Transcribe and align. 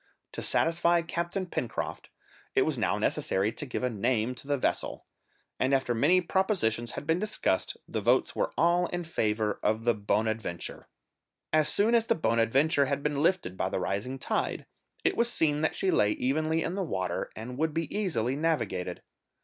To 0.31 0.41
satisfy 0.41 1.03
Captain 1.03 1.45
Pencroft, 1.45 2.09
it 2.55 2.63
was 2.63 2.75
now 2.75 2.97
necessary 2.97 3.51
to 3.51 3.67
give 3.67 3.83
a 3.83 3.89
name 3.91 4.33
to 4.33 4.47
the 4.47 4.57
vessel, 4.57 5.05
and, 5.59 5.75
after 5.75 5.93
many 5.93 6.21
propositions 6.21 6.93
had 6.93 7.05
been 7.05 7.19
discussed, 7.19 7.77
the 7.87 8.01
votes 8.01 8.35
were 8.35 8.51
all 8.57 8.87
in 8.87 9.03
favour 9.03 9.59
of 9.61 9.83
the 9.83 9.93
Bonadventure. 9.93 10.87
As 11.53 11.69
soon 11.69 11.93
as 11.93 12.07
the 12.07 12.15
Bonadventure 12.15 12.85
had 12.85 13.03
been 13.03 13.21
lifted 13.21 13.55
by 13.55 13.69
the 13.69 13.79
rising 13.79 14.17
tide, 14.17 14.65
it 15.03 15.15
was 15.15 15.31
seen 15.31 15.61
that 15.61 15.75
she 15.75 15.91
lay 15.91 16.13
evenly 16.13 16.63
in 16.63 16.73
the 16.73 16.81
water, 16.81 17.29
and 17.35 17.59
would 17.59 17.71
be 17.75 17.95
easily 17.95 18.35
navigated. 18.35 19.03